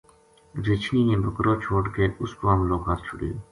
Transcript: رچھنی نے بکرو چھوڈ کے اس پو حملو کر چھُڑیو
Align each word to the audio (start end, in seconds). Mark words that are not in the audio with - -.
رچھنی 0.67 1.01
نے 1.09 1.15
بکرو 1.23 1.53
چھوڈ 1.63 1.83
کے 1.95 2.03
اس 2.21 2.31
پو 2.39 2.43
حملو 2.53 2.77
کر 2.85 2.97
چھُڑیو 3.05 3.35